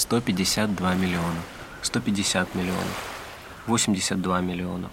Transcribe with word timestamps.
152 0.00 0.94
миллиона, 0.94 1.42
150 1.82 2.54
миллионов, 2.54 3.12
82 3.66 4.40
миллиона, 4.40 4.88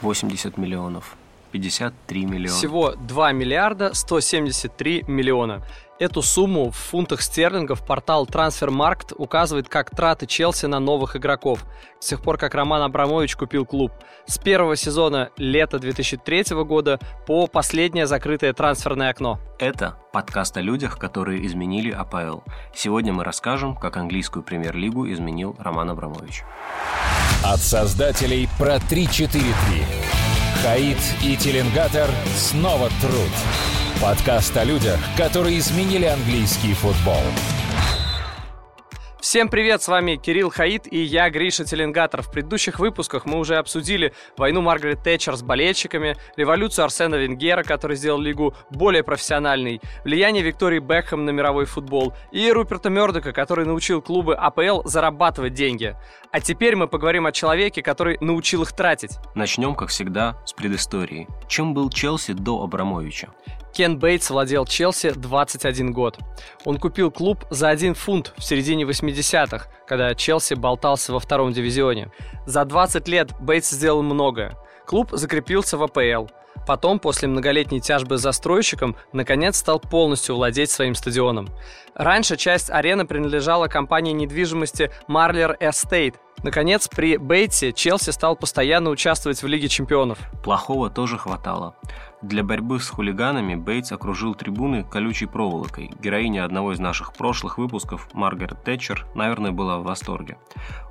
80 0.00 0.56
миллионов, 0.56 1.16
53 1.50 2.24
миллиона. 2.24 2.56
Всего 2.56 2.92
2 2.92 3.32
миллиарда 3.32 3.94
173 3.94 5.04
миллиона. 5.08 5.62
Эту 5.98 6.22
сумму 6.22 6.70
в 6.70 6.76
фунтах 6.76 7.20
стерлингов 7.20 7.84
портал 7.84 8.24
Transfermarkt 8.24 9.14
указывает 9.16 9.68
как 9.68 9.90
траты 9.90 10.26
Челси 10.26 10.66
на 10.66 10.78
новых 10.78 11.16
игроков. 11.16 11.64
С 11.98 12.06
тех 12.06 12.22
пор, 12.22 12.38
как 12.38 12.54
Роман 12.54 12.82
Абрамович 12.82 13.34
купил 13.34 13.66
клуб. 13.66 13.90
С 14.24 14.38
первого 14.38 14.76
сезона 14.76 15.30
лета 15.36 15.80
2003 15.80 16.44
года 16.64 17.00
по 17.26 17.48
последнее 17.48 18.06
закрытое 18.06 18.52
трансферное 18.52 19.10
окно. 19.10 19.40
Это 19.58 19.96
подкаст 20.12 20.56
о 20.56 20.60
людях, 20.60 20.98
которые 20.98 21.44
изменили 21.44 21.90
АПЛ. 21.90 22.42
Сегодня 22.72 23.12
мы 23.12 23.24
расскажем, 23.24 23.74
как 23.74 23.96
английскую 23.96 24.44
премьер-лигу 24.44 25.10
изменил 25.10 25.56
Роман 25.58 25.90
Абрамович. 25.90 26.44
От 27.44 27.58
создателей 27.58 28.48
про 28.56 28.76
3-4-3. 28.76 29.52
Хаид 30.62 30.98
и 31.24 31.36
Теленгатор 31.36 32.08
снова 32.36 32.88
труд. 33.00 33.77
Подкаст 34.00 34.56
о 34.56 34.62
людях, 34.62 35.00
которые 35.16 35.58
изменили 35.58 36.04
английский 36.04 36.72
футбол. 36.72 37.20
Всем 39.28 39.50
привет, 39.50 39.82
с 39.82 39.88
вами 39.88 40.16
Кирилл 40.16 40.48
Хаид 40.48 40.90
и 40.90 41.02
я, 41.02 41.28
Гриша 41.28 41.62
Теленгатор. 41.62 42.22
В 42.22 42.30
предыдущих 42.30 42.78
выпусках 42.78 43.26
мы 43.26 43.38
уже 43.38 43.56
обсудили 43.56 44.14
войну 44.38 44.62
Маргарет 44.62 45.02
Тэтчер 45.02 45.36
с 45.36 45.42
болельщиками, 45.42 46.16
революцию 46.38 46.86
Арсена 46.86 47.16
Венгера, 47.16 47.62
который 47.62 47.98
сделал 47.98 48.18
лигу 48.18 48.54
более 48.70 49.02
профессиональной, 49.02 49.82
влияние 50.02 50.42
Виктории 50.42 50.78
Бекхэм 50.78 51.26
на 51.26 51.30
мировой 51.30 51.66
футбол 51.66 52.14
и 52.32 52.50
Руперта 52.50 52.88
Мердока, 52.88 53.32
который 53.32 53.66
научил 53.66 54.00
клубы 54.00 54.34
АПЛ 54.34 54.88
зарабатывать 54.88 55.52
деньги. 55.52 55.94
А 56.32 56.40
теперь 56.40 56.74
мы 56.74 56.88
поговорим 56.88 57.26
о 57.26 57.32
человеке, 57.32 57.82
который 57.82 58.16
научил 58.22 58.62
их 58.62 58.72
тратить. 58.72 59.18
Начнем, 59.34 59.74
как 59.74 59.90
всегда, 59.90 60.42
с 60.46 60.54
предыстории. 60.54 61.28
Чем 61.48 61.74
был 61.74 61.90
Челси 61.90 62.32
до 62.32 62.62
Абрамовича? 62.62 63.28
Кен 63.72 63.98
Бейтс 63.98 64.30
владел 64.30 64.66
Челси 64.66 65.12
21 65.12 65.92
год. 65.92 66.18
Он 66.64 66.78
купил 66.78 67.10
клуб 67.10 67.44
за 67.50 67.68
1 67.68 67.94
фунт 67.94 68.34
в 68.36 68.42
середине 68.42 68.84
80-х, 69.18 69.66
когда 69.86 70.14
Челси 70.14 70.54
болтался 70.54 71.12
во 71.12 71.20
втором 71.20 71.52
дивизионе. 71.52 72.10
За 72.46 72.64
20 72.64 73.08
лет 73.08 73.32
Бейтс 73.40 73.70
сделал 73.70 74.02
многое. 74.02 74.56
Клуб 74.86 75.10
закрепился 75.12 75.76
в 75.76 75.82
АПЛ. 75.82 76.28
Потом, 76.66 76.98
после 76.98 77.28
многолетней 77.28 77.80
тяжбы 77.80 78.18
с 78.18 78.22
застройщиком, 78.22 78.96
наконец 79.12 79.56
стал 79.56 79.80
полностью 79.80 80.36
владеть 80.36 80.70
своим 80.70 80.94
стадионом. 80.94 81.48
Раньше 81.94 82.36
часть 82.36 82.70
арены 82.70 83.06
принадлежала 83.06 83.66
компании 83.66 84.12
недвижимости 84.12 84.90
Marler 85.08 85.58
Estate. 85.58 86.14
Наконец, 86.44 86.86
при 86.86 87.16
Бейтсе 87.16 87.72
Челси 87.72 88.10
стал 88.10 88.36
постоянно 88.36 88.90
участвовать 88.90 89.42
в 89.42 89.46
Лиге 89.48 89.68
чемпионов. 89.68 90.18
Плохого 90.44 90.88
тоже 90.88 91.18
хватало. 91.18 91.74
Для 92.22 92.42
борьбы 92.42 92.80
с 92.80 92.88
хулиганами 92.88 93.54
Бейтс 93.54 93.92
окружил 93.92 94.34
трибуны 94.34 94.82
колючей 94.82 95.26
проволокой. 95.26 95.90
Героиня 96.00 96.44
одного 96.44 96.72
из 96.72 96.80
наших 96.80 97.12
прошлых 97.12 97.58
выпусков, 97.58 98.08
Маргарет 98.12 98.62
Тэтчер, 98.64 99.06
наверное, 99.14 99.52
была 99.52 99.78
в 99.78 99.84
восторге. 99.84 100.36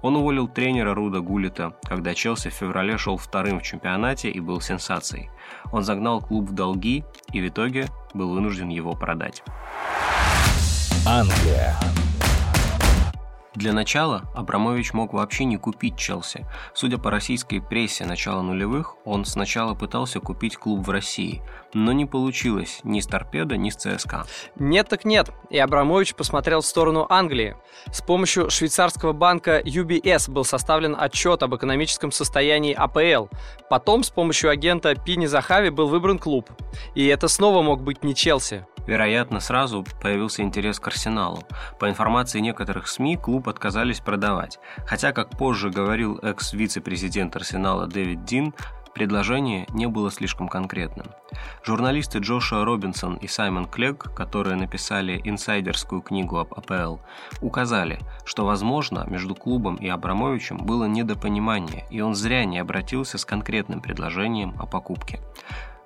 Он 0.01 0.15
уволил 0.15 0.47
тренера 0.47 0.93
Руда 0.93 1.19
Гулита, 1.19 1.77
когда 1.83 2.13
Челси 2.13 2.49
в 2.49 2.53
феврале 2.53 2.97
шел 2.97 3.17
вторым 3.17 3.59
в 3.59 3.63
чемпионате 3.63 4.29
и 4.29 4.39
был 4.39 4.61
сенсацией. 4.61 5.29
Он 5.71 5.83
загнал 5.83 6.21
клуб 6.21 6.49
в 6.49 6.53
долги 6.53 7.03
и 7.31 7.41
в 7.41 7.47
итоге 7.47 7.87
был 8.13 8.31
вынужден 8.31 8.69
его 8.69 8.93
продать. 8.93 9.43
Англия. 11.05 11.75
Для 13.57 13.73
начала 13.73 14.21
Абрамович 14.35 14.93
мог 14.93 15.13
вообще 15.13 15.43
не 15.43 15.57
купить 15.57 15.97
Челси. 15.97 16.45
Судя 16.75 16.99
по 16.99 17.09
российской 17.09 17.59
прессе 17.59 18.05
начала 18.05 18.43
нулевых, 18.43 18.97
он 19.03 19.25
сначала 19.25 19.73
пытался 19.73 20.19
купить 20.19 20.57
клуб 20.57 20.85
в 20.85 20.91
России, 20.91 21.41
но 21.73 21.91
не 21.91 22.05
получилось 22.05 22.81
ни 22.83 22.99
с 22.99 23.07
Торпедо, 23.07 23.57
ни 23.57 23.71
с 23.71 23.75
ЦСКА. 23.75 24.27
Нет 24.57 24.89
так 24.89 25.05
нет, 25.05 25.31
и 25.49 25.57
Абрамович 25.57 26.13
посмотрел 26.13 26.61
в 26.61 26.67
сторону 26.67 27.07
Англии. 27.09 27.57
С 27.91 28.03
помощью 28.03 28.51
швейцарского 28.51 29.13
банка 29.13 29.59
UBS 29.59 30.29
был 30.29 30.45
составлен 30.45 30.95
отчет 30.95 31.41
об 31.41 31.55
экономическом 31.55 32.11
состоянии 32.11 32.75
АПЛ. 32.75 33.25
Потом 33.71 34.03
с 34.03 34.11
помощью 34.11 34.51
агента 34.51 34.93
Пини 34.93 35.25
Захави 35.25 35.71
был 35.71 35.87
выбран 35.87 36.19
клуб. 36.19 36.51
И 36.93 37.07
это 37.07 37.27
снова 37.27 37.63
мог 37.63 37.81
быть 37.81 38.03
не 38.03 38.13
Челси. 38.13 38.67
Вероятно, 38.87 39.39
сразу 39.41 39.85
появился 40.01 40.41
интерес 40.41 40.79
к 40.79 40.87
Арсеналу. 40.87 41.43
По 41.79 41.89
информации 41.89 42.39
некоторых 42.39 42.87
СМИ, 42.87 43.17
клуб 43.17 43.49
отказались 43.49 43.99
продавать. 43.99 44.59
Хотя, 44.85 45.11
как 45.11 45.29
позже 45.31 45.69
говорил 45.69 46.17
экс-вице-президент 46.23 47.35
Арсенала 47.35 47.85
Дэвид 47.85 48.23
Дин, 48.23 48.53
предложение 48.93 49.67
не 49.73 49.85
было 49.85 50.09
слишком 50.09 50.47
конкретным. 50.47 51.05
Журналисты 51.63 52.17
Джошуа 52.17 52.65
Робинсон 52.65 53.17
и 53.17 53.27
Саймон 53.27 53.67
Клег, 53.67 54.11
которые 54.15 54.55
написали 54.55 55.21
инсайдерскую 55.23 56.01
книгу 56.01 56.37
об 56.39 56.53
АПЛ, 56.55 56.97
указали, 57.41 57.99
что, 58.25 58.45
возможно, 58.45 59.05
между 59.07 59.35
клубом 59.35 59.75
и 59.75 59.87
Абрамовичем 59.87 60.57
было 60.57 60.85
недопонимание, 60.85 61.85
и 61.91 62.01
он 62.01 62.15
зря 62.15 62.45
не 62.45 62.57
обратился 62.57 63.19
с 63.19 63.25
конкретным 63.25 63.81
предложением 63.81 64.55
о 64.57 64.65
покупке. 64.65 65.19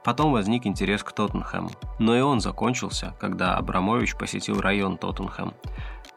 Потом 0.03 0.31
возник 0.31 0.65
интерес 0.65 1.03
к 1.03 1.11
Тоттенхэму, 1.11 1.69
но 1.99 2.15
и 2.17 2.21
он 2.21 2.41
закончился, 2.41 3.13
когда 3.19 3.55
Абрамович 3.55 4.15
посетил 4.15 4.59
район 4.59 4.97
Тоттенхэм. 4.97 5.53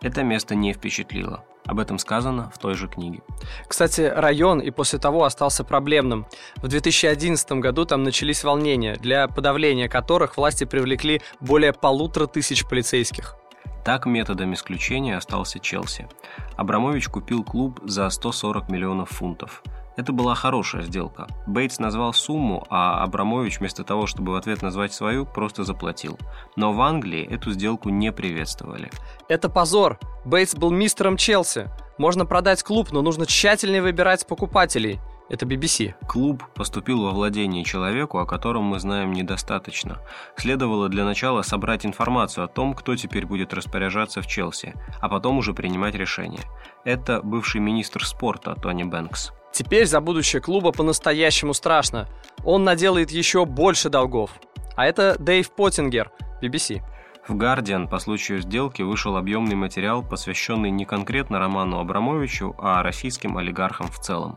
Это 0.00 0.22
место 0.22 0.54
не 0.54 0.72
впечатлило. 0.72 1.44
Об 1.66 1.80
этом 1.80 1.98
сказано 1.98 2.50
в 2.54 2.58
той 2.58 2.74
же 2.74 2.88
книге. 2.88 3.22
Кстати, 3.66 4.02
район 4.02 4.60
и 4.60 4.70
после 4.70 4.98
того 4.98 5.24
остался 5.24 5.64
проблемным. 5.64 6.26
В 6.56 6.68
2011 6.68 7.52
году 7.52 7.86
там 7.86 8.02
начались 8.02 8.44
волнения, 8.44 8.96
для 8.96 9.28
подавления 9.28 9.88
которых 9.88 10.36
власти 10.36 10.64
привлекли 10.64 11.22
более 11.40 11.72
полутора 11.72 12.26
тысяч 12.26 12.66
полицейских. 12.66 13.36
Так 13.82 14.06
методом 14.06 14.54
исключения 14.54 15.16
остался 15.16 15.58
Челси. 15.58 16.08
Абрамович 16.56 17.08
купил 17.08 17.44
клуб 17.44 17.80
за 17.84 18.08
140 18.08 18.70
миллионов 18.70 19.10
фунтов. 19.10 19.62
Это 19.96 20.12
была 20.12 20.34
хорошая 20.34 20.82
сделка. 20.82 21.28
Бейтс 21.46 21.78
назвал 21.78 22.12
сумму, 22.12 22.66
а 22.68 23.02
Абрамович 23.04 23.60
вместо 23.60 23.84
того, 23.84 24.06
чтобы 24.06 24.32
в 24.32 24.34
ответ 24.34 24.62
назвать 24.62 24.92
свою, 24.92 25.24
просто 25.24 25.64
заплатил. 25.64 26.18
Но 26.56 26.72
в 26.72 26.80
Англии 26.80 27.24
эту 27.24 27.52
сделку 27.52 27.90
не 27.90 28.10
приветствовали. 28.10 28.90
Это 29.28 29.48
позор. 29.48 29.98
Бейтс 30.24 30.54
был 30.56 30.70
мистером 30.70 31.16
Челси. 31.16 31.68
Можно 31.96 32.26
продать 32.26 32.62
клуб, 32.62 32.90
но 32.90 33.02
нужно 33.02 33.24
тщательнее 33.26 33.82
выбирать 33.82 34.26
покупателей. 34.26 34.98
Это 35.30 35.46
BBC. 35.46 35.94
Клуб 36.06 36.44
поступил 36.54 37.02
во 37.02 37.12
владение 37.12 37.64
человеку, 37.64 38.18
о 38.18 38.26
котором 38.26 38.64
мы 38.64 38.78
знаем 38.78 39.12
недостаточно. 39.12 39.98
Следовало 40.36 40.88
для 40.88 41.04
начала 41.04 41.42
собрать 41.42 41.86
информацию 41.86 42.44
о 42.44 42.48
том, 42.48 42.74
кто 42.74 42.94
теперь 42.94 43.24
будет 43.24 43.54
распоряжаться 43.54 44.20
в 44.20 44.26
Челси, 44.26 44.74
а 45.00 45.08
потом 45.08 45.38
уже 45.38 45.54
принимать 45.54 45.94
решение. 45.94 46.42
Это 46.84 47.22
бывший 47.22 47.60
министр 47.60 48.04
спорта 48.04 48.54
Тони 48.54 48.82
Бэнкс. 48.82 49.32
Теперь 49.54 49.86
за 49.86 50.00
будущее 50.00 50.42
клуба 50.42 50.72
по-настоящему 50.72 51.54
страшно. 51.54 52.08
Он 52.44 52.64
наделает 52.64 53.12
еще 53.12 53.44
больше 53.44 53.88
долгов. 53.88 54.32
А 54.74 54.84
это 54.84 55.14
Дэйв 55.20 55.48
Поттингер, 55.52 56.10
BBC. 56.42 56.82
В 57.28 57.36
«Гардиан» 57.36 57.86
по 57.86 58.00
случаю 58.00 58.40
сделки 58.40 58.82
вышел 58.82 59.16
объемный 59.16 59.54
материал, 59.54 60.02
посвященный 60.02 60.72
не 60.72 60.84
конкретно 60.84 61.38
Роману 61.38 61.78
Абрамовичу, 61.78 62.56
а 62.58 62.82
российским 62.82 63.38
олигархам 63.38 63.86
в 63.86 64.00
целом. 64.00 64.36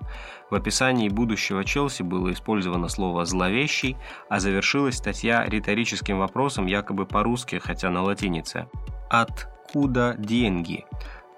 В 0.52 0.56
описании 0.56 1.10
будущего 1.10 1.66
Челси 1.66 2.04
было 2.04 2.32
использовано 2.32 2.88
слово 2.88 3.26
«зловещий», 3.26 3.98
а 4.30 4.40
завершилась 4.40 4.98
статья 4.98 5.44
риторическим 5.46 6.20
вопросом 6.20 6.68
якобы 6.68 7.08
по-русски, 7.08 7.60
хотя 7.62 7.90
на 7.90 8.04
латинице. 8.04 8.68
«Откуда 9.10 10.16
деньги?» 10.20 10.86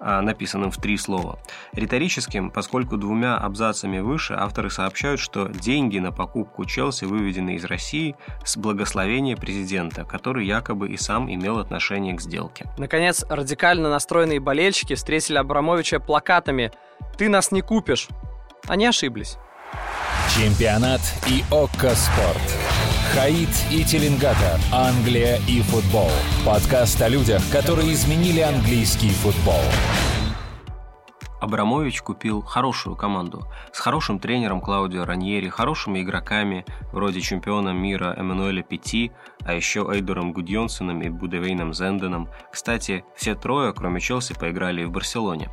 А, 0.02 0.22
написанным 0.22 0.70
в 0.70 0.78
три 0.78 0.96
слова. 0.96 1.38
Риторическим, 1.72 2.50
поскольку 2.50 2.96
двумя 2.96 3.36
абзацами 3.36 3.98
выше 3.98 4.32
авторы 4.32 4.70
сообщают, 4.70 5.20
что 5.20 5.48
деньги 5.48 5.98
на 5.98 6.10
покупку 6.10 6.64
Челси 6.64 7.04
выведены 7.04 7.56
из 7.56 7.64
России 7.64 8.16
с 8.42 8.56
благословения 8.56 9.36
президента, 9.36 10.04
который 10.04 10.46
якобы 10.46 10.88
и 10.88 10.96
сам 10.96 11.30
имел 11.30 11.58
отношение 11.58 12.14
к 12.14 12.22
сделке. 12.22 12.66
Наконец, 12.78 13.26
радикально 13.28 13.90
настроенные 13.90 14.40
болельщики 14.40 14.94
встретили 14.94 15.36
Абрамовича 15.36 16.00
плакатами 16.00 16.72
«Ты 17.18 17.28
нас 17.28 17.52
не 17.52 17.60
купишь». 17.60 18.08
Они 18.68 18.86
ошиблись. 18.86 19.36
Чемпионат 20.34 21.00
и 21.28 21.44
ОККО 21.50 21.94
Спорт. 21.94 22.89
Хаид 23.14 23.48
и 23.72 23.84
Теленгатор. 23.84 24.60
Англия 24.72 25.40
и 25.48 25.62
футбол. 25.62 26.08
Подкаст 26.46 27.02
о 27.02 27.08
людях, 27.08 27.42
которые 27.50 27.92
изменили 27.92 28.38
английский 28.38 29.08
футбол. 29.08 29.60
Абрамович 31.40 32.02
купил 32.02 32.40
хорошую 32.40 32.94
команду 32.94 33.48
с 33.72 33.80
хорошим 33.80 34.20
тренером 34.20 34.60
Клаудио 34.60 35.04
Раньери, 35.04 35.48
хорошими 35.48 36.02
игроками 36.02 36.64
вроде 36.92 37.20
чемпиона 37.20 37.70
мира 37.70 38.14
Эммануэля 38.16 38.62
Пяти, 38.62 39.10
а 39.44 39.54
еще 39.54 39.90
Эйдором 39.92 40.32
Гудьонсеном 40.32 41.02
и 41.02 41.08
Будевейном 41.08 41.74
Зенденом. 41.74 42.28
Кстати, 42.52 43.04
все 43.16 43.34
трое, 43.34 43.72
кроме 43.72 44.00
Челси, 44.00 44.34
поиграли 44.38 44.84
в 44.84 44.92
Барселоне. 44.92 45.50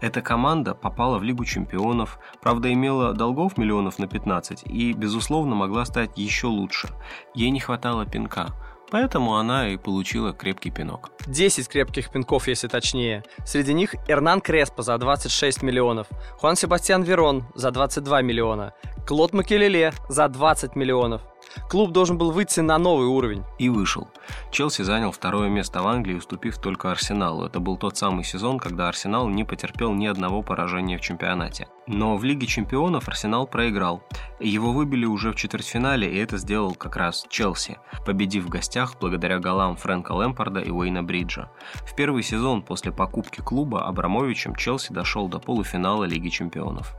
Эта 0.00 0.22
команда 0.22 0.74
попала 0.74 1.18
в 1.18 1.22
Лигу 1.22 1.44
чемпионов, 1.44 2.18
правда 2.40 2.72
имела 2.72 3.12
долгов 3.12 3.58
миллионов 3.58 3.98
на 3.98 4.06
15 4.06 4.62
и, 4.64 4.92
безусловно, 4.92 5.54
могла 5.54 5.84
стать 5.84 6.16
еще 6.16 6.46
лучше. 6.46 6.88
Ей 7.34 7.50
не 7.50 7.60
хватало 7.60 8.06
пинка– 8.06 8.48
Поэтому 8.90 9.36
она 9.36 9.68
и 9.68 9.76
получила 9.76 10.32
крепкий 10.32 10.70
пинок. 10.70 11.10
10 11.26 11.68
крепких 11.68 12.10
пинков, 12.10 12.48
если 12.48 12.66
точнее. 12.66 13.22
Среди 13.44 13.72
них 13.72 13.94
Эрнан 14.08 14.40
Креспо 14.40 14.82
за 14.82 14.98
26 14.98 15.62
миллионов, 15.62 16.08
Хуан 16.38 16.56
Себастьян 16.56 17.02
Верон 17.02 17.44
за 17.54 17.70
22 17.70 18.22
миллиона, 18.22 18.74
Клод 19.06 19.32
Макелеле 19.32 19.92
за 20.08 20.28
20 20.28 20.74
миллионов, 20.74 21.22
Клуб 21.68 21.92
должен 21.92 22.18
был 22.18 22.30
выйти 22.30 22.60
на 22.60 22.78
новый 22.78 23.06
уровень. 23.06 23.44
И 23.58 23.68
вышел. 23.68 24.08
Челси 24.50 24.82
занял 24.82 25.12
второе 25.12 25.48
место 25.48 25.82
в 25.82 25.86
Англии, 25.86 26.14
уступив 26.14 26.58
только 26.58 26.90
Арсеналу. 26.90 27.46
Это 27.46 27.60
был 27.60 27.76
тот 27.76 27.96
самый 27.96 28.24
сезон, 28.24 28.58
когда 28.58 28.88
Арсенал 28.88 29.28
не 29.28 29.44
потерпел 29.44 29.92
ни 29.92 30.06
одного 30.06 30.42
поражения 30.42 30.98
в 30.98 31.00
чемпионате. 31.00 31.68
Но 31.86 32.16
в 32.16 32.24
Лиге 32.24 32.46
чемпионов 32.46 33.08
Арсенал 33.08 33.46
проиграл. 33.46 34.02
Его 34.38 34.72
выбили 34.72 35.04
уже 35.04 35.32
в 35.32 35.36
четвертьфинале, 35.36 36.10
и 36.12 36.18
это 36.18 36.38
сделал 36.38 36.74
как 36.74 36.96
раз 36.96 37.26
Челси, 37.28 37.78
победив 38.06 38.44
в 38.44 38.48
гостях 38.48 38.96
благодаря 39.00 39.38
голам 39.38 39.76
Фрэнка 39.76 40.12
Лэмпорда 40.12 40.60
и 40.60 40.70
Уэйна 40.70 41.02
Бриджа. 41.02 41.50
В 41.74 41.94
первый 41.94 42.22
сезон 42.22 42.62
после 42.62 42.92
покупки 42.92 43.40
клуба 43.40 43.86
Абрамовичем 43.86 44.54
Челси 44.54 44.92
дошел 44.92 45.28
до 45.28 45.38
полуфинала 45.40 46.04
Лиги 46.04 46.28
чемпионов. 46.28 46.94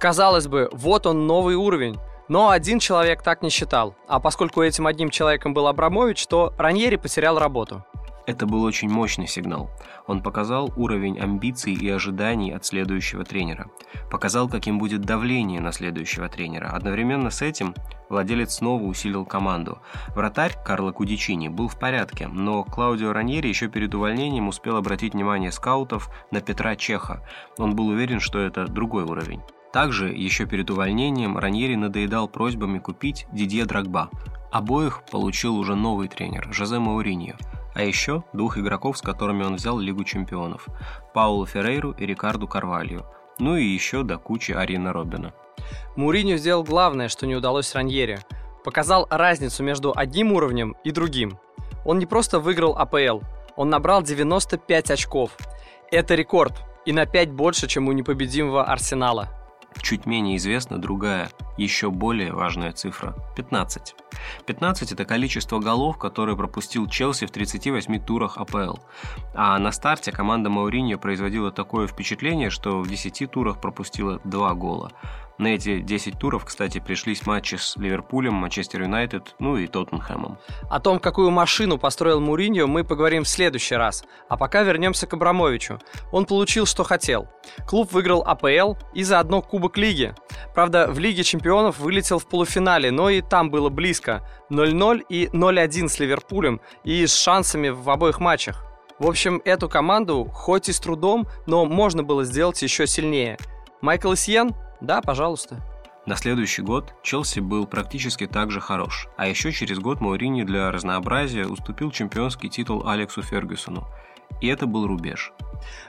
Казалось 0.00 0.46
бы, 0.46 0.68
вот 0.72 1.06
он 1.06 1.26
новый 1.26 1.56
уровень. 1.56 1.98
Но 2.28 2.50
один 2.50 2.78
человек 2.80 3.22
так 3.22 3.42
не 3.42 3.50
считал, 3.50 3.94
а 4.08 4.18
поскольку 4.18 4.62
этим 4.62 4.86
одним 4.86 5.10
человеком 5.10 5.54
был 5.54 5.66
Абрамович, 5.68 6.26
то 6.26 6.52
Раньери 6.58 6.96
потерял 6.96 7.38
работу. 7.38 7.84
Это 8.26 8.44
был 8.44 8.64
очень 8.64 8.88
мощный 8.88 9.28
сигнал. 9.28 9.70
Он 10.08 10.20
показал 10.20 10.72
уровень 10.76 11.20
амбиций 11.20 11.74
и 11.74 11.88
ожиданий 11.88 12.50
от 12.50 12.64
следующего 12.64 13.24
тренера. 13.24 13.70
Показал, 14.10 14.48
каким 14.48 14.80
будет 14.80 15.02
давление 15.02 15.60
на 15.60 15.70
следующего 15.70 16.28
тренера. 16.28 16.70
Одновременно 16.70 17.30
с 17.30 17.40
этим 17.40 17.72
владелец 18.08 18.56
снова 18.56 18.82
усилил 18.82 19.24
команду. 19.24 19.78
Вратарь 20.08 20.56
Карло 20.64 20.90
Кудичини 20.90 21.46
был 21.48 21.68
в 21.68 21.78
порядке, 21.78 22.26
но 22.26 22.64
Клаудио 22.64 23.12
Раньери 23.12 23.46
еще 23.46 23.68
перед 23.68 23.94
увольнением 23.94 24.48
успел 24.48 24.76
обратить 24.76 25.14
внимание 25.14 25.52
скаутов 25.52 26.10
на 26.32 26.40
Петра 26.40 26.74
Чеха. 26.74 27.24
Он 27.58 27.76
был 27.76 27.86
уверен, 27.86 28.18
что 28.18 28.40
это 28.40 28.66
другой 28.66 29.04
уровень. 29.04 29.42
Также, 29.72 30.08
еще 30.08 30.46
перед 30.46 30.70
увольнением, 30.70 31.36
Раньери 31.36 31.74
надоедал 31.74 32.28
просьбами 32.28 32.78
купить 32.78 33.26
Дидье 33.32 33.64
Драгба. 33.64 34.10
Обоих 34.50 35.02
получил 35.10 35.56
уже 35.56 35.74
новый 35.74 36.08
тренер, 36.08 36.48
Жозе 36.52 36.78
Мауриньо. 36.78 37.34
А 37.74 37.82
еще 37.82 38.24
двух 38.32 38.56
игроков, 38.56 38.96
с 38.96 39.02
которыми 39.02 39.44
он 39.44 39.56
взял 39.56 39.78
Лигу 39.78 40.04
чемпионов– 40.04 40.66
Паулу 41.14 41.44
Феррейру 41.44 41.90
и 41.92 42.06
Рикарду 42.06 42.48
Карвалью. 42.48 43.04
Ну 43.38 43.56
и 43.56 43.64
еще 43.64 44.02
до 44.02 44.16
кучи 44.16 44.52
Арина 44.52 44.94
Робина. 44.94 45.34
Мауриньо 45.94 46.36
сделал 46.36 46.64
главное, 46.64 47.08
что 47.08 47.26
не 47.26 47.36
удалось 47.36 47.74
Раньери. 47.74 48.20
Показал 48.64 49.06
разницу 49.10 49.62
между 49.62 49.92
одним 49.94 50.32
уровнем 50.32 50.74
и 50.84 50.90
другим. 50.90 51.38
Он 51.84 51.98
не 51.98 52.06
просто 52.06 52.40
выиграл 52.40 52.76
АПЛ, 52.78 53.20
он 53.56 53.70
набрал 53.70 54.02
95 54.02 54.90
очков. 54.90 55.36
Это 55.90 56.14
рекорд, 56.14 56.54
и 56.84 56.92
на 56.92 57.06
5 57.06 57.30
больше, 57.32 57.66
чем 57.68 57.88
у 57.88 57.92
непобедимого 57.92 58.64
Арсенала. 58.64 59.28
Чуть 59.82 60.06
менее 60.06 60.36
известна 60.36 60.78
другая, 60.78 61.30
еще 61.56 61.90
более 61.90 62.32
важная 62.32 62.72
цифра– 62.72 63.14
15. 63.36 63.94
15– 64.46 64.92
это 64.92 65.04
количество 65.04 65.58
голов, 65.58 65.98
которые 65.98 66.36
пропустил 66.36 66.88
Челси 66.88 67.26
в 67.26 67.30
38 67.30 68.00
турах 68.00 68.38
АПЛ. 68.38 68.76
А 69.34 69.58
на 69.58 69.72
старте 69.72 70.12
команда 70.12 70.50
Мауриньо 70.50 70.98
производила 70.98 71.50
такое 71.52 71.86
впечатление, 71.86 72.50
что 72.50 72.80
в 72.80 72.88
10 72.88 73.30
турах 73.30 73.60
пропустила 73.60 74.20
2 74.24 74.54
гола. 74.54 74.92
На 75.38 75.48
эти 75.48 75.80
10 75.80 76.18
туров, 76.18 76.46
кстати, 76.46 76.80
пришлись 76.80 77.26
матчи 77.26 77.56
с 77.56 77.76
Ливерпулем, 77.76 78.32
Манчестер 78.32 78.82
Юнайтед, 78.82 79.34
ну 79.38 79.58
и 79.58 79.66
Тоттенхэмом. 79.66 80.38
О 80.70 80.80
том, 80.80 80.98
какую 80.98 81.30
машину 81.30 81.76
построил 81.76 82.20
Муриньо, 82.20 82.66
мы 82.66 82.84
поговорим 82.84 83.24
в 83.24 83.28
следующий 83.28 83.74
раз. 83.74 84.04
А 84.30 84.38
пока 84.38 84.62
вернемся 84.62 85.06
к 85.06 85.12
Абрамовичу. 85.12 85.78
Он 86.10 86.24
получил, 86.24 86.64
что 86.64 86.84
хотел. 86.84 87.28
Клуб 87.68 87.92
выиграл 87.92 88.22
АПЛ 88.22 88.76
и 88.94 89.02
заодно 89.02 89.42
Кубок 89.42 89.76
Лиги. 89.76 90.14
Правда, 90.54 90.86
в 90.90 90.98
Лиге 90.98 91.22
чемпионов 91.22 91.80
вылетел 91.80 92.18
в 92.18 92.26
полуфинале, 92.26 92.90
но 92.90 93.10
и 93.10 93.20
там 93.20 93.50
было 93.50 93.68
близко. 93.68 94.05
0-0 94.50 95.04
и 95.08 95.26
0-1 95.26 95.88
с 95.88 95.98
Ливерпулем 95.98 96.60
и 96.84 97.06
с 97.06 97.14
шансами 97.14 97.68
в 97.68 97.88
обоих 97.90 98.20
матчах. 98.20 98.64
В 98.98 99.06
общем, 99.06 99.42
эту 99.44 99.68
команду, 99.68 100.24
хоть 100.32 100.68
и 100.68 100.72
с 100.72 100.80
трудом, 100.80 101.26
но 101.46 101.66
можно 101.66 102.02
было 102.02 102.24
сделать 102.24 102.62
еще 102.62 102.86
сильнее. 102.86 103.36
Майкл 103.82 104.14
Сьен 104.14 104.54
да, 104.80 105.00
пожалуйста. 105.00 105.60
На 106.06 106.16
следующий 106.16 106.62
год 106.62 106.94
Челси 107.02 107.40
был 107.40 107.66
практически 107.66 108.26
так 108.26 108.50
же 108.50 108.60
хорош, 108.60 109.08
а 109.16 109.26
еще 109.26 109.50
через 109.50 109.78
год 109.78 110.00
Маурини 110.00 110.44
для 110.44 110.70
разнообразия 110.70 111.46
уступил 111.46 111.90
чемпионский 111.90 112.48
титул 112.48 112.86
Алексу 112.86 113.22
Фергюсону. 113.22 113.88
И 114.40 114.48
это 114.48 114.66
был 114.66 114.86
рубеж. 114.86 115.32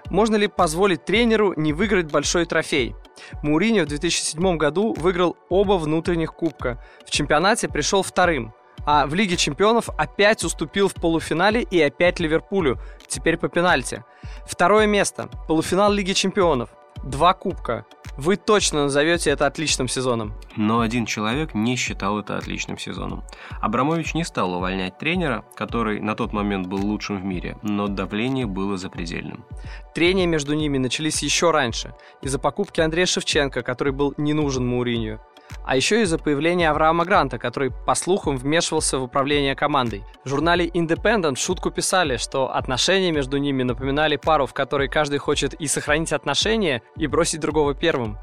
Можно 0.10 0.36
ли 0.36 0.48
позволить 0.48 1.06
тренеру 1.06 1.54
не 1.58 1.74
выиграть 1.74 2.12
большой 2.12 2.46
трофей? 2.46 2.96
Маурини 3.44 3.82
в 3.82 3.88
2007 3.88 4.58
году 4.58 4.94
выиграл 4.94 5.38
оба 5.50 5.74
внутренних 5.74 6.34
кубка. 6.34 6.84
В 7.06 7.10
чемпионате 7.10 7.68
пришел 7.68 8.04
вторым, 8.04 8.54
а 8.86 9.06
в 9.06 9.14
Лиге 9.14 9.36
чемпионов 9.36 9.90
опять 9.98 10.44
уступил 10.44 10.88
в 10.88 10.94
полуфинале 10.94 11.62
и 11.62 11.82
опять 11.82 12.20
Ливерпулю, 12.20 12.80
теперь 13.08 13.38
по 13.38 13.50
пенальти. 13.50 14.04
Второе 14.46 14.88
место. 14.88 15.30
Полуфинал 15.48 15.92
Лиги 15.92 16.14
чемпионов. 16.14 16.70
Два 17.04 17.34
кубка. 17.34 17.86
Вы 18.18 18.36
точно 18.36 18.84
назовете 18.84 19.30
это 19.30 19.46
отличным 19.46 19.88
сезоном. 19.88 20.34
Но 20.56 20.80
один 20.80 21.06
человек 21.06 21.54
не 21.54 21.76
считал 21.76 22.20
это 22.20 22.38
отличным 22.38 22.78
сезоном. 22.78 23.24
Абрамович 23.62 24.16
не 24.16 24.24
стал 24.24 24.54
увольнять 24.54 24.98
тренера, 24.98 25.46
который 25.56 26.00
на 26.00 26.16
тот 26.16 26.34
момент 26.34 26.66
был 26.66 26.84
лучшим 26.84 27.22
в 27.22 27.24
мире, 27.24 27.58
но 27.62 27.88
давление 27.88 28.48
было 28.48 28.78
запредельным. 28.78 29.46
Трения 29.94 30.26
между 30.26 30.56
ними 30.56 30.80
начались 30.80 31.22
еще 31.22 31.52
раньше, 31.52 31.94
из-за 32.24 32.40
покупки 32.40 32.82
Андрея 32.82 33.06
Шевченко, 33.06 33.62
который 33.62 33.94
был 33.94 34.14
не 34.18 34.34
нужен 34.34 34.68
Мауринью. 34.68 35.22
А 35.66 35.76
еще 35.76 36.02
из-за 36.02 36.18
появления 36.18 36.70
Авраама 36.70 37.06
Гранта, 37.06 37.38
который, 37.38 37.72
по 37.72 37.96
слухам, 37.96 38.38
вмешивался 38.38 39.00
в 39.00 39.04
управление 39.04 39.56
командой. 39.56 40.04
В 40.24 40.30
журнале 40.30 40.68
Independent 40.68 41.36
в 41.36 41.40
шутку 41.40 41.72
писали, 41.72 42.18
что 42.18 42.54
отношения 42.54 43.12
между 43.12 43.38
ними 43.38 43.64
напоминали 43.64 44.16
пару, 44.16 44.46
в 44.46 44.54
которой 44.54 44.88
каждый 44.88 45.20
хочет 45.20 45.54
и 45.54 45.68
сохранить 45.68 46.14
отношения, 46.14 46.82
и 46.96 47.08
бросить 47.08 47.42
другого 47.42 47.74
первым. 47.74 48.18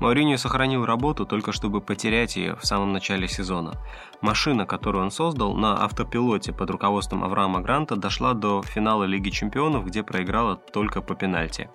Мауриньо 0.00 0.36
сохранил 0.36 0.84
работу 0.84 1.26
только 1.26 1.52
чтобы 1.52 1.80
потерять 1.80 2.36
ее 2.36 2.56
в 2.56 2.64
самом 2.64 2.92
начале 2.92 3.26
сезона. 3.26 3.74
Машина, 4.20 4.66
которую 4.66 5.04
он 5.04 5.10
создал 5.10 5.54
на 5.54 5.82
автопилоте 5.84 6.52
под 6.52 6.70
руководством 6.70 7.24
Авраама 7.24 7.60
Гранта, 7.60 7.96
дошла 7.96 8.34
до 8.34 8.62
финала 8.62 9.04
Лиги 9.04 9.30
Чемпионов, 9.30 9.86
где 9.86 10.02
проиграла 10.02 10.56
только 10.56 11.00
по 11.00 11.14
пенальти. 11.14 11.68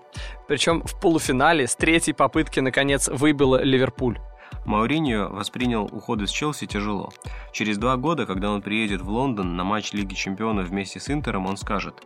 Причем 0.47 0.83
в 0.83 0.99
полуфинале 0.99 1.67
с 1.67 1.75
третьей 1.75 2.13
попытки 2.13 2.59
наконец 2.59 3.09
выбила 3.09 3.61
Ливерпуль. 3.61 4.19
Мауриньо 4.65 5.29
воспринял 5.29 5.85
уход 5.85 6.21
из 6.21 6.29
Челси 6.29 6.67
тяжело. 6.67 7.11
Через 7.51 7.77
два 7.77 7.97
года, 7.97 8.25
когда 8.25 8.51
он 8.51 8.61
приедет 8.61 9.01
в 9.01 9.09
Лондон 9.09 9.55
на 9.55 9.63
матч 9.63 9.93
Лиги 9.93 10.13
Чемпионов 10.13 10.67
вместе 10.67 10.99
с 10.99 11.09
Интером, 11.09 11.45
он 11.45 11.57
скажет 11.57 12.03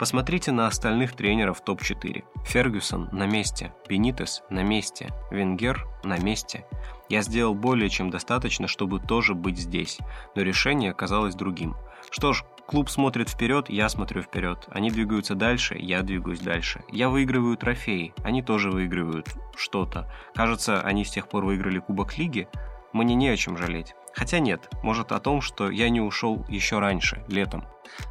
Посмотрите 0.00 0.50
на 0.50 0.66
остальных 0.66 1.12
тренеров 1.12 1.60
топ-4. 1.60 2.24
Фергюсон 2.46 3.10
на 3.12 3.26
месте, 3.26 3.74
Бенитес 3.86 4.42
на 4.48 4.62
месте, 4.62 5.10
Венгер 5.30 5.86
на 6.04 6.16
месте. 6.16 6.64
Я 7.10 7.20
сделал 7.20 7.54
более 7.54 7.90
чем 7.90 8.08
достаточно, 8.08 8.66
чтобы 8.66 8.98
тоже 8.98 9.34
быть 9.34 9.58
здесь, 9.58 9.98
но 10.34 10.40
решение 10.40 10.92
оказалось 10.92 11.34
другим. 11.34 11.76
Что 12.10 12.32
ж, 12.32 12.44
Клуб 12.70 12.88
смотрит 12.88 13.28
вперед, 13.28 13.68
я 13.68 13.88
смотрю 13.88 14.22
вперед. 14.22 14.68
Они 14.70 14.92
двигаются 14.92 15.34
дальше, 15.34 15.76
я 15.76 16.02
двигаюсь 16.02 16.38
дальше. 16.38 16.84
Я 16.92 17.08
выигрываю 17.08 17.56
трофеи, 17.56 18.14
они 18.22 18.42
тоже 18.42 18.70
выигрывают 18.70 19.26
что-то. 19.56 20.08
Кажется, 20.36 20.80
они 20.80 21.04
с 21.04 21.10
тех 21.10 21.26
пор 21.28 21.44
выиграли 21.44 21.80
Кубок 21.80 22.16
Лиги. 22.16 22.46
Мне 22.92 23.16
не 23.16 23.28
о 23.28 23.36
чем 23.36 23.56
жалеть. 23.56 23.96
Хотя 24.14 24.38
нет, 24.38 24.70
может 24.84 25.10
о 25.10 25.18
том, 25.18 25.40
что 25.40 25.68
я 25.68 25.88
не 25.88 26.00
ушел 26.00 26.46
еще 26.48 26.78
раньше, 26.78 27.24
летом. 27.26 27.64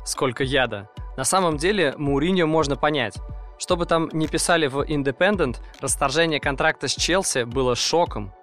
Сколько 0.03 0.43
яда. 0.43 0.89
На 1.15 1.23
самом 1.23 1.55
деле, 1.55 1.95
Муриньо 1.97 2.45
можно 2.45 2.75
понять. 2.75 3.15
Что 3.59 3.77
бы 3.77 3.85
там 3.85 4.09
ни 4.11 4.27
писали 4.27 4.67
в 4.67 4.81
Independent, 4.81 5.59
расторжение 5.79 6.41
контракта 6.41 6.89
с 6.89 6.95
Челси 6.95 7.45
было 7.45 7.77
шоком. 7.77 8.33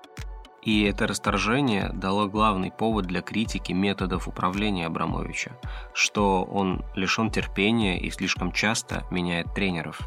И 0.66 0.82
это 0.82 1.06
расторжение 1.06 1.90
дало 1.94 2.26
главный 2.26 2.72
повод 2.72 3.06
для 3.06 3.22
критики 3.22 3.70
методов 3.70 4.26
управления 4.26 4.86
Абрамовича, 4.86 5.52
что 5.94 6.42
он 6.42 6.84
лишен 6.96 7.30
терпения 7.30 8.00
и 8.00 8.10
слишком 8.10 8.50
часто 8.50 9.04
меняет 9.12 9.54
тренеров. 9.54 10.00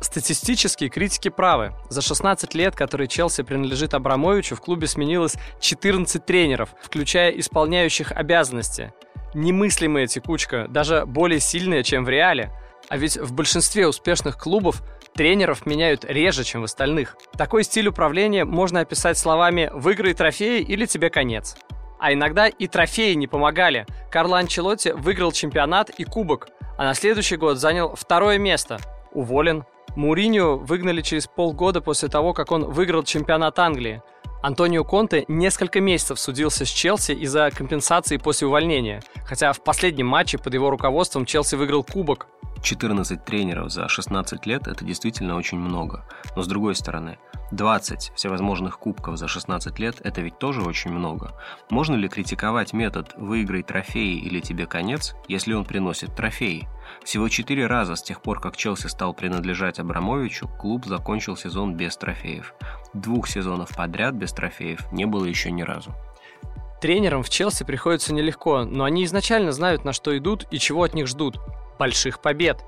Статистически 0.00 0.88
критики 0.88 1.28
правы. 1.28 1.74
За 1.90 2.00
16 2.00 2.54
лет, 2.54 2.74
которые 2.74 3.08
Челси 3.08 3.42
принадлежит 3.42 3.92
Абрамовичу, 3.92 4.56
в 4.56 4.62
клубе 4.62 4.86
сменилось 4.86 5.36
14 5.60 6.24
тренеров, 6.24 6.70
включая 6.82 7.32
исполняющих 7.32 8.10
обязанности. 8.12 8.94
Немыслимая 9.34 10.06
текучка, 10.06 10.66
даже 10.66 11.04
более 11.04 11.40
сильная, 11.40 11.82
чем 11.82 12.06
в 12.06 12.08
Реале. 12.08 12.50
А 12.88 12.96
ведь 12.96 13.18
в 13.18 13.34
большинстве 13.34 13.86
успешных 13.86 14.38
клубов 14.38 14.82
тренеров 15.14 15.66
меняют 15.66 16.04
реже, 16.04 16.44
чем 16.44 16.62
в 16.62 16.64
остальных. 16.64 17.16
Такой 17.36 17.64
стиль 17.64 17.88
управления 17.88 18.44
можно 18.44 18.80
описать 18.80 19.18
словами 19.18 19.70
«выиграй 19.72 20.14
трофеи 20.14 20.60
или 20.60 20.86
тебе 20.86 21.10
конец». 21.10 21.56
А 21.98 22.14
иногда 22.14 22.48
и 22.48 22.66
трофеи 22.66 23.12
не 23.12 23.26
помогали. 23.26 23.86
Карло 24.10 24.38
Анчелотти 24.38 24.88
выиграл 24.90 25.32
чемпионат 25.32 25.90
и 25.90 26.04
кубок, 26.04 26.48
а 26.78 26.84
на 26.84 26.94
следующий 26.94 27.36
год 27.36 27.58
занял 27.58 27.94
второе 27.94 28.38
место. 28.38 28.78
Уволен. 29.12 29.64
Муринью 29.96 30.58
выгнали 30.58 31.02
через 31.02 31.26
полгода 31.26 31.82
после 31.82 32.08
того, 32.08 32.32
как 32.32 32.52
он 32.52 32.64
выиграл 32.64 33.02
чемпионат 33.02 33.58
Англии. 33.58 34.02
Антонио 34.42 34.84
Конте 34.84 35.26
несколько 35.28 35.80
месяцев 35.80 36.18
судился 36.18 36.64
с 36.64 36.68
Челси 36.68 37.12
из-за 37.12 37.50
компенсации 37.50 38.16
после 38.16 38.46
увольнения, 38.46 39.02
хотя 39.26 39.52
в 39.52 39.62
последнем 39.62 40.06
матче 40.06 40.38
под 40.38 40.54
его 40.54 40.70
руководством 40.70 41.26
Челси 41.26 41.56
выиграл 41.56 41.84
кубок. 41.84 42.26
14 42.62 43.22
тренеров 43.22 43.70
за 43.70 43.88
16 43.88 44.46
лет– 44.46 44.66
это 44.66 44.82
действительно 44.82 45.36
очень 45.36 45.58
много. 45.58 46.06
Но 46.36 46.42
с 46.42 46.46
другой 46.46 46.74
стороны, 46.74 47.18
20 47.50 48.12
всевозможных 48.14 48.78
кубков 48.78 49.16
за 49.16 49.26
16 49.28 49.78
лет– 49.78 49.96
это 50.04 50.20
ведь 50.20 50.38
тоже 50.38 50.62
очень 50.62 50.92
много. 50.92 51.32
Можно 51.68 51.96
ли 51.96 52.08
критиковать 52.08 52.72
метод 52.72 53.12
«выиграй 53.16 53.62
трофеи 53.62 54.18
или 54.18 54.40
тебе 54.40 54.66
конец», 54.66 55.14
если 55.26 55.54
он 55.54 55.64
приносит 55.64 56.14
трофеи? 56.14 56.68
Всего 57.04 57.28
4 57.28 57.66
раза 57.66 57.96
с 57.96 58.02
тех 58.02 58.22
пор, 58.22 58.40
как 58.40 58.56
Челси 58.56 58.86
стал 58.86 59.14
принадлежать 59.14 59.78
Абрамовичу, 59.78 60.48
клуб 60.48 60.86
закончил 60.86 61.36
сезон 61.36 61.74
без 61.74 61.96
трофеев. 61.96 62.54
Двух 62.94 63.28
сезонов 63.28 63.74
подряд 63.74 64.14
без 64.14 64.32
трофеев 64.32 64.90
не 64.92 65.06
было 65.06 65.24
еще 65.24 65.50
ни 65.50 65.62
разу. 65.62 65.92
Тренерам 66.80 67.22
в 67.22 67.28
Челси 67.28 67.64
приходится 67.64 68.14
нелегко, 68.14 68.64
но 68.64 68.84
они 68.84 69.04
изначально 69.04 69.52
знают, 69.52 69.84
на 69.84 69.92
что 69.92 70.16
идут 70.16 70.46
и 70.50 70.58
чего 70.58 70.84
от 70.84 70.94
них 70.94 71.08
ждут 71.08 71.38
больших 71.78 72.20
побед. 72.20 72.64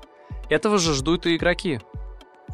Этого 0.49 0.77
же 0.77 0.93
ждут 0.93 1.25
и 1.25 1.35
игроки. 1.35 1.79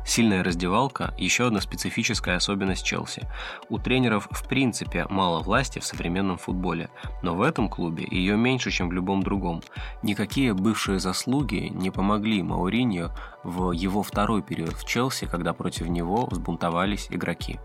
Сильная 0.10 0.44
раздевалка– 0.44 1.14
еще 1.20 1.46
одна 1.46 1.62
специфическая 1.62 2.38
особенность 2.38 2.84
Челси. 2.84 3.28
У 3.70 3.78
тренеров 3.78 4.28
в 4.32 4.48
принципе 4.48 5.06
мало 5.08 5.44
власти 5.44 5.78
в 5.78 5.86
современном 5.86 6.40
футболе, 6.40 6.90
но 7.22 7.36
в 7.36 7.44
этом 7.44 7.70
клубе 7.70 8.08
ее 8.10 8.36
меньше, 8.36 8.72
чем 8.72 8.90
в 8.90 8.92
любом 8.92 9.22
другом. 9.22 9.62
Никакие 10.02 10.56
бывшие 10.56 10.98
заслуги 10.98 11.70
не 11.72 11.92
помогли 11.92 12.42
Мауриньо 12.42 13.12
в 13.44 13.72
его 13.72 14.02
второй 14.02 14.42
период 14.42 14.74
в 14.74 14.84
Челси, 14.84 15.28
когда 15.28 15.54
против 15.54 15.88
него 15.88 16.26
взбунтовались 16.26 17.06
игроки. 17.12 17.60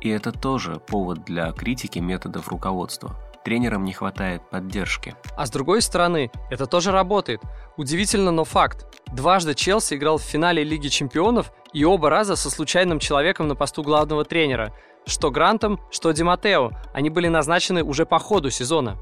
И 0.00 0.08
это 0.08 0.32
тоже 0.32 0.80
повод 0.80 1.24
для 1.24 1.52
критики 1.52 2.00
методов 2.00 2.48
руководства 2.48 3.16
тренерам 3.44 3.84
не 3.84 3.92
хватает 3.92 4.48
поддержки. 4.50 5.14
А 5.36 5.46
с 5.46 5.50
другой 5.50 5.82
стороны, 5.82 6.30
это 6.50 6.66
тоже 6.66 6.90
работает. 6.90 7.40
Удивительно, 7.76 8.30
но 8.30 8.44
факт. 8.44 8.86
Дважды 9.12 9.54
Челси 9.54 9.94
играл 9.94 10.18
в 10.18 10.22
финале 10.22 10.64
Лиги 10.64 10.88
Чемпионов 10.88 11.52
и 11.72 11.84
оба 11.84 12.10
раза 12.10 12.34
со 12.36 12.50
случайным 12.50 12.98
человеком 12.98 13.46
на 13.46 13.54
посту 13.54 13.82
главного 13.82 14.24
тренера. 14.24 14.72
Что 15.06 15.30
Грантом, 15.30 15.78
что 15.90 16.12
Ди 16.12 16.22
Матео. 16.22 16.70
Они 16.94 17.10
были 17.10 17.28
назначены 17.28 17.84
уже 17.84 18.06
по 18.06 18.18
ходу 18.18 18.50
сезона. 18.50 18.98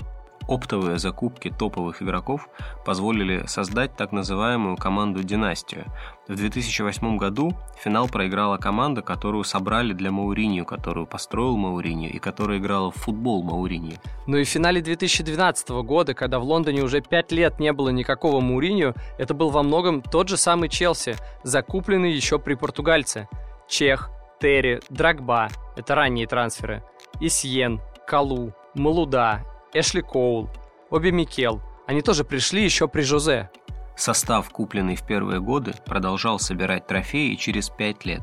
Оптовые 0.52 0.99
закупки 0.99 1.49
топовых 1.49 2.02
игроков 2.02 2.47
позволили 2.85 3.47
создать 3.47 3.97
так 3.97 4.12
называемую 4.12 4.76
команду-династию. 4.76 5.87
В 6.28 6.37
2008 6.37 7.16
году 7.16 7.54
финал 7.82 8.06
проиграла 8.06 8.59
команда, 8.59 9.00
которую 9.00 9.44
собрали 9.44 9.94
для 9.94 10.11
Мауринью, 10.11 10.66
которую 10.66 11.06
построил 11.06 11.56
Мауринью 11.56 12.12
и 12.12 12.18
которая 12.18 12.59
играла 12.59 12.90
в 12.90 12.97
футбол 12.97 13.42
Мауринью. 13.42 13.97
Ну 14.26 14.37
и 14.37 14.44
в 14.44 14.49
финале 14.49 14.82
2012 14.82 15.71
года, 15.87 16.12
когда 16.12 16.38
в 16.38 16.44
Лондоне 16.44 16.82
уже 16.82 17.00
пять 17.00 17.32
лет 17.32 17.59
не 17.59 17.73
было 17.73 17.88
никакого 17.88 18.40
Мауринью, 18.40 18.94
это 19.16 19.32
был 19.32 19.49
во 19.49 19.62
многом 19.62 20.02
тот 20.02 20.28
же 20.28 20.37
самый 20.37 20.68
Челси, 20.68 21.16
закупленный 21.44 22.12
еще 22.12 22.38
при 22.38 22.56
португальце. 22.56 23.26
Чех, 23.71 24.11
Терри, 24.38 24.82
Драгба– 24.90 25.49
это 25.76 25.94
ранние 25.94 26.26
трансферы. 26.26 26.82
Исьен, 27.23 27.80
Калу, 28.06 28.52
Малуда, 28.75 29.47
Эшли 29.75 30.02
Коул, 30.02 30.50
Оби 30.91 31.11
Микел. 31.11 31.62
Они 31.87 32.02
тоже 32.02 32.25
пришли 32.25 32.62
еще 32.62 32.88
при 32.88 33.00
Жозе. 33.00 33.50
Состав, 33.97 34.50
купленный 34.50 34.97
в 34.97 35.07
первые 35.07 35.41
годы, 35.41 35.73
продолжал 35.87 36.38
собирать 36.38 36.87
трофеи 36.87 37.37
через 37.37 37.71
пять 37.71 38.05
лет. 38.05 38.23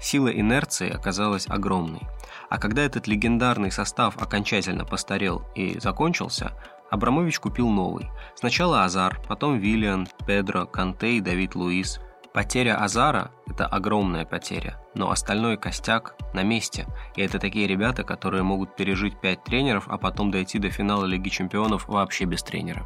Сила 0.00 0.28
инерции 0.28 0.90
оказалась 0.90 1.48
огромной. 1.48 2.00
А 2.48 2.58
когда 2.58 2.82
этот 2.82 3.06
легендарный 3.08 3.70
состав 3.70 4.16
окончательно 4.16 4.86
постарел 4.86 5.44
и 5.54 5.78
закончился, 5.78 6.52
Абрамович 6.90 7.40
купил 7.40 7.68
новый. 7.68 8.08
Сначала 8.34 8.84
Азар, 8.84 9.20
потом 9.28 9.58
Виллиан, 9.58 10.08
Педро, 10.26 10.64
Канте 10.64 11.18
и 11.18 11.20
Давид 11.20 11.54
Луис. 11.56 12.00
Потеря 12.36 12.76
Азара– 12.84 13.30
это 13.46 13.64
огромная 13.64 14.26
потеря, 14.26 14.78
но 14.94 15.10
остальной 15.10 15.56
костяк 15.56 16.16
на 16.34 16.42
месте. 16.42 16.86
И 17.14 17.22
это 17.22 17.38
такие 17.38 17.66
ребята, 17.66 18.04
которые 18.04 18.42
могут 18.42 18.76
пережить 18.76 19.18
5 19.22 19.44
тренеров, 19.44 19.84
а 19.88 19.96
потом 19.96 20.30
дойти 20.30 20.58
до 20.58 20.68
финала 20.68 21.06
Лиги 21.06 21.30
Чемпионов 21.30 21.88
вообще 21.88 22.26
без 22.26 22.42
тренера. 22.42 22.84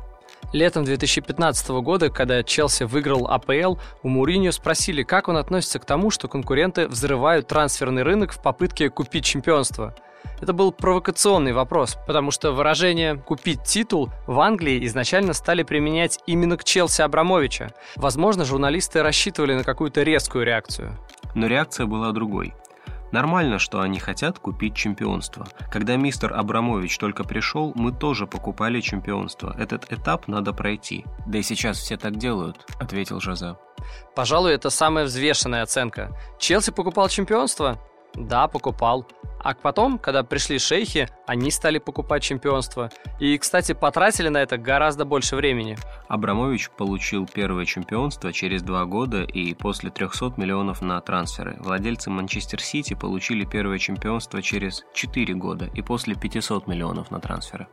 Летом 0.52 0.84
2015 0.84 1.68
года, 1.82 2.10
когда 2.10 2.44
Челси 2.44 2.84
выиграл 2.84 3.26
АПЛ, 3.26 3.74
у 4.04 4.08
Муриньо 4.08 4.52
спросили, 4.52 5.02
как 5.02 5.26
он 5.26 5.36
относится 5.36 5.80
к 5.80 5.84
тому, 5.84 6.12
что 6.12 6.28
конкуренты 6.28 6.86
взрывают 6.86 7.48
трансферный 7.48 8.04
рынок 8.04 8.30
в 8.30 8.40
попытке 8.40 8.88
купить 8.88 9.24
чемпионство– 9.24 9.96
это 10.40 10.52
был 10.52 10.72
провокационный 10.72 11.52
вопрос, 11.52 11.98
потому 12.06 12.30
что 12.30 12.52
выражение 12.52 13.16
«купить 13.16 13.62
титул» 13.62 14.10
в 14.26 14.40
Англии 14.40 14.84
изначально 14.86 15.32
стали 15.32 15.62
применять 15.62 16.18
именно 16.26 16.56
к 16.56 16.64
Челси 16.64 17.02
Абрамовича. 17.02 17.72
Возможно, 17.96 18.44
журналисты 18.44 19.02
рассчитывали 19.02 19.54
на 19.54 19.64
какую-то 19.64 20.02
резкую 20.02 20.44
реакцию. 20.44 20.98
Но 21.34 21.46
реакция 21.46 21.86
была 21.86 22.12
другой. 22.12 22.54
Нормально, 23.12 23.58
что 23.58 23.80
они 23.80 23.98
хотят 23.98 24.38
купить 24.38 24.76
чемпионство. 24.76 25.46
Когда 25.70 25.96
мистер 25.96 26.32
Абрамович 26.32 26.96
только 26.98 27.24
пришел, 27.24 27.72
мы 27.74 27.92
тоже 27.92 28.26
покупали 28.26 28.80
чемпионство. 28.80 29.54
Этот 29.58 29.92
этап 29.92 30.28
надо 30.28 30.52
пройти. 30.52 31.04
Да 31.26 31.38
и 31.38 31.42
сейчас 31.42 31.78
все 31.78 31.96
так 31.96 32.16
делают, 32.16 32.64
ответил 32.78 33.20
Жозе. 33.20 33.56
Пожалуй, 34.14 34.52
это 34.52 34.70
самая 34.70 35.06
взвешенная 35.06 35.62
оценка. 35.62 36.16
Челси 36.38 36.70
покупал 36.70 37.08
чемпионство? 37.08 37.78
Да, 38.14 38.48
покупал. 38.48 39.06
А 39.42 39.54
потом, 39.54 39.98
когда 39.98 40.22
пришли 40.22 40.58
шейхи, 40.58 41.08
они 41.26 41.50
стали 41.50 41.78
покупать 41.78 42.22
чемпионство. 42.22 42.90
И, 43.18 43.38
кстати, 43.38 43.72
потратили 43.72 44.28
на 44.28 44.38
это 44.38 44.58
гораздо 44.58 45.06
больше 45.06 45.34
времени. 45.36 45.78
Абрамович 46.08 46.70
получил 46.70 47.26
первое 47.26 47.64
чемпионство 47.64 48.32
через 48.32 48.62
два 48.62 48.84
года 48.84 49.22
и 49.22 49.54
после 49.54 49.90
300 49.90 50.34
миллионов 50.36 50.82
на 50.82 51.00
трансферы. 51.00 51.56
Владельцы 51.58 52.10
Манчестер 52.10 52.60
Сити 52.60 52.94
получили 52.94 53.44
первое 53.46 53.78
чемпионство 53.78 54.42
через 54.42 54.84
4 54.92 55.34
года 55.34 55.70
и 55.72 55.80
после 55.80 56.14
500 56.14 56.66
миллионов 56.66 57.10
на 57.10 57.18
трансферы. 57.20 57.66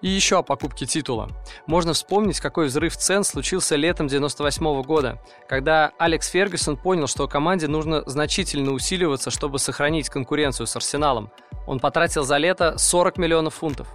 И 0.00 0.08
еще 0.08 0.38
о 0.38 0.42
покупке 0.42 0.86
титула. 0.86 1.28
Можно 1.66 1.92
вспомнить, 1.92 2.40
какой 2.40 2.66
взрыв 2.66 2.96
цен 2.96 3.24
случился 3.24 3.76
летом 3.76 4.08
98 4.08 4.82
года, 4.82 5.18
когда 5.48 5.92
Алекс 5.98 6.28
Фергюсон 6.28 6.76
понял, 6.76 7.06
что 7.06 7.28
команде 7.28 7.68
нужно 7.68 8.02
значительно 8.06 8.72
усиливаться, 8.72 9.30
чтобы 9.30 9.58
сохранить 9.58 10.08
конкуренцию 10.08 10.66
с 10.66 10.76
Арсеналом. 10.76 11.30
Он 11.66 11.80
потратил 11.80 12.24
за 12.24 12.36
лето 12.36 12.76
40 12.76 13.18
миллионов 13.18 13.54
фунтов. 13.54 13.88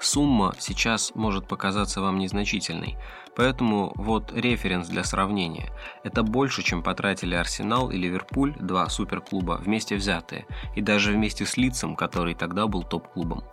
Сумма 0.00 0.54
сейчас 0.60 1.12
может 1.14 1.48
показаться 1.48 2.00
вам 2.00 2.18
незначительной, 2.18 2.96
поэтому 3.38 3.92
вот 3.94 4.32
референс 4.32 4.88
для 4.88 5.04
сравнения. 5.04 5.70
Это 6.02 6.24
больше, 6.24 6.64
чем 6.64 6.82
потратили 6.82 7.36
Арсенал 7.36 7.88
и 7.88 7.96
Ливерпуль, 7.96 8.52
два 8.58 8.88
суперклуба, 8.88 9.60
вместе 9.62 9.94
взятые, 9.94 10.44
и 10.74 10.80
даже 10.80 11.12
вместе 11.12 11.46
с 11.46 11.56
Лицем, 11.56 11.94
который 11.94 12.34
тогда 12.34 12.66
был 12.66 12.82
топ-клубом. 12.82 13.44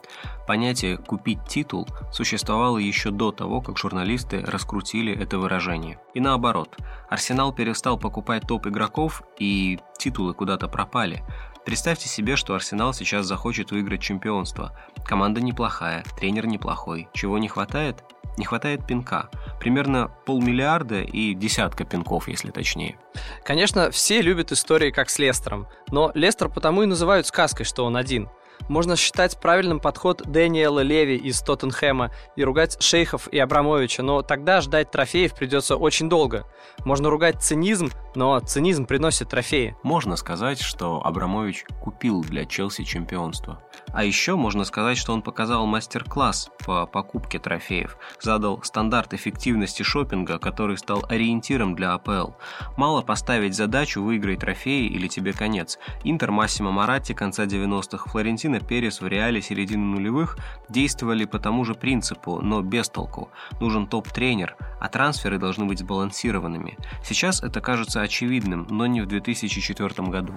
Понятие 0.48 0.98
«купить 0.98 1.46
титул» 1.48 1.88
существовало 2.12 2.80
еще 2.80 3.12
до 3.12 3.32
того, 3.32 3.62
как 3.62 3.78
журналисты 3.78 4.42
раскрутили 4.42 5.16
это 5.16 5.38
выражение. 5.38 6.00
И 6.16 6.20
наоборот, 6.20 6.76
Арсенал 7.08 7.54
перестал 7.54 8.00
покупать 8.00 8.48
топ-игроков, 8.48 9.22
и 9.38 9.78
титулы 10.00 10.34
куда-то 10.34 10.68
пропали, 10.68 11.24
Представьте 11.66 12.08
себе, 12.08 12.36
что 12.36 12.54
Арсенал 12.54 12.94
сейчас 12.94 13.26
захочет 13.26 13.72
выиграть 13.72 14.00
чемпионство. 14.00 14.72
Команда 15.04 15.42
неплохая, 15.42 16.04
тренер 16.16 16.46
неплохой. 16.46 17.10
Чего 17.12 17.40
не 17.40 17.48
хватает? 17.48 18.04
Не 18.38 18.46
хватает 18.46 18.86
пинка. 18.86 19.30
Примерно 19.60 20.12
полмиллиарда 20.28 21.02
и 21.02 21.34
десятка 21.34 21.84
пинков, 21.84 22.28
если 22.28 22.52
точнее. 22.52 23.00
Конечно, 23.44 23.90
все 23.90 24.22
любят 24.22 24.52
истории 24.52 24.92
как 24.92 25.10
с 25.10 25.18
Лестером, 25.18 25.68
но 25.90 26.12
Лестер 26.14 26.50
потому 26.50 26.84
и 26.84 26.86
называют 26.86 27.26
сказкой, 27.26 27.66
что 27.66 27.84
он 27.86 27.98
один. 27.98 28.30
Можно 28.68 28.96
считать 28.96 29.40
правильным 29.40 29.80
подход 29.80 30.22
Дэниела 30.24 30.82
Леви 30.82 31.16
из 31.16 31.42
Тоттенхэма 31.42 32.12
и 32.36 32.44
ругать 32.44 32.82
Шейхов 32.82 33.28
и 33.28 33.40
Абрамовича, 33.40 34.04
но 34.04 34.22
тогда 34.22 34.62
ждать 34.62 34.92
трофеев 34.92 35.34
придется 35.34 35.76
очень 35.76 36.10
долго. 36.10 36.46
Можно 36.84 37.10
ругать 37.10 37.42
цинизм, 37.42 37.90
но 38.16 38.40
цинизм 38.40 38.86
приносит 38.86 39.30
трофеи. 39.30 39.76
Можно 39.84 40.16
сказать, 40.16 40.60
что 40.62 41.06
Абрамович 41.06 41.66
купил 41.82 42.22
для 42.22 42.46
Челси 42.46 42.84
чемпионство. 42.84 43.62
А 43.90 44.04
еще 44.04 44.36
можно 44.36 44.64
сказать, 44.64 44.98
что 44.98 45.14
он 45.14 45.22
показал 45.22 45.66
мастер-класс 45.66 46.50
по 46.66 46.86
покупке 46.86 47.40
трофеев, 47.40 47.98
задал 48.22 48.62
стандарт 48.64 49.14
эффективности 49.14 49.84
шопинга, 49.84 50.38
который 50.38 50.78
стал 50.78 51.06
ориентиром 51.08 51.76
для 51.76 51.94
АПЛ. 51.94 52.32
Мало 52.78 53.02
поставить 53.02 53.56
задачу 53.56 54.02
выиграть 54.02 54.40
трофеи 54.40 54.88
или 54.88 55.08
тебе 55.08 55.34
конец. 55.34 55.80
Интер 56.04 56.32
Массимо 56.32 56.72
Маратти 56.72 57.14
конца 57.14 57.46
90-х, 57.46 58.10
Флорентино 58.10 58.60
Перес 58.60 59.02
в 59.02 59.08
Реале 59.08 59.42
середины 59.42 59.84
нулевых 59.84 60.38
действовали 60.70 61.26
по 61.26 61.40
тому 61.40 61.64
же 61.66 61.76
принципу, 61.76 62.42
но 62.42 62.62
без 62.62 62.90
толку. 62.90 63.30
Нужен 63.60 63.88
топ-тренер, 63.88 64.56
а 64.80 64.90
трансферы 64.90 65.38
должны 65.38 65.66
быть 65.66 65.80
сбалансированными. 65.80 66.78
Сейчас 67.04 67.42
это 67.44 67.62
кажется 67.62 68.02
очевидным, 68.06 68.66
но 68.70 68.88
не 68.88 69.02
в 69.02 69.08
2004 69.08 70.08
году. 70.08 70.34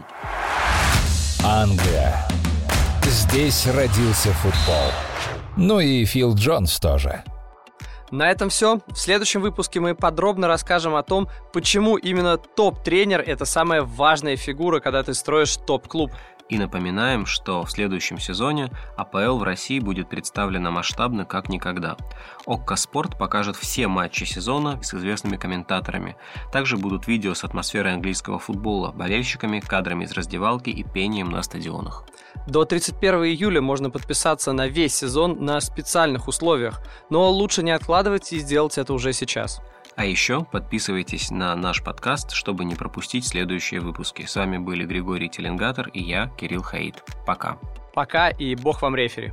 Англия. 1.45 2.27
Здесь 3.05 3.67
родился 3.67 4.33
футбол. 4.35 4.93
Ну 5.57 5.81
и 5.81 6.05
Фил 6.05 6.35
Джонс 6.35 6.79
тоже. 6.79 7.25
На 8.11 8.31
этом 8.31 8.49
все. 8.49 8.81
В 8.87 8.97
следующем 8.97 9.41
выпуске 9.43 9.81
мы 9.81 9.95
подробно 9.95 10.47
расскажем 10.47 10.95
о 10.95 11.03
том, 11.03 11.29
почему 11.53 11.97
именно 11.97 12.39
топ-тренер– 12.39 13.21
это 13.27 13.45
самая 13.45 13.83
важная 13.83 14.37
фигура, 14.37 14.81
когда 14.81 15.03
ты 15.03 15.15
строишь 15.15 15.57
топ-клуб. 15.57 16.11
И 16.49 16.57
напоминаем, 16.57 17.27
что 17.27 17.63
в 17.65 17.71
следующем 17.71 18.19
сезоне 18.19 18.71
АПЛ 18.97 19.37
в 19.37 19.43
России 19.43 19.81
будет 19.81 20.09
представлена 20.09 20.71
масштабно 20.71 21.27
как 21.27 21.51
никогда. 21.51 21.97
ОККО 22.47 22.77
Спорт 22.77 23.19
покажет 23.19 23.57
все 23.57 23.87
матчи 23.87 24.25
сезона 24.25 24.83
с 24.83 24.95
известными 24.95 25.37
комментаторами. 25.37 26.17
Также 26.51 26.79
будут 26.79 27.07
видео 27.07 27.35
с 27.35 27.45
атмосферой 27.45 27.93
английского 27.93 28.39
футбола, 28.39 28.93
болельщиками, 28.93 29.61
кадрами 29.61 30.05
из 30.05 30.13
раздевалки 30.13 30.71
и 30.71 30.83
пением 30.83 31.31
на 31.31 31.43
стадионах. 31.43 32.05
До 32.47 32.65
31 32.65 33.25
июля 33.25 33.61
можно 33.61 33.91
подписаться 33.91 34.53
на 34.53 34.69
весь 34.69 34.95
сезон 34.95 35.45
на 35.45 35.61
специальных 35.61 36.29
условиях, 36.29 36.81
но 37.11 37.31
лучше 37.31 37.63
не 37.63 37.73
откладывать 37.73 38.33
и 38.33 38.39
сделать 38.39 38.79
это 38.79 38.95
уже 38.95 39.13
сейчас. 39.13 39.61
А 39.99 40.05
еще 40.05 40.45
подписывайтесь 40.45 41.33
на 41.33 41.57
наш 41.57 41.83
подкаст, 41.83 42.31
чтобы 42.31 42.65
не 42.65 42.77
пропустить 42.77 43.27
следующие 43.27 43.81
выпуски. 43.81 44.27
С 44.27 44.37
вами 44.37 44.57
были 44.57 44.85
Григорий 44.85 45.29
Теленгатор 45.29 45.89
и 45.89 46.01
я, 46.01 46.29
Кирилл 46.39 46.63
Хаид. 46.63 47.03
Пока. 47.27 47.59
Пока 47.95 48.29
и 48.31 48.55
бог 48.55 48.81
вам 48.83 48.95
рефери. 48.95 49.33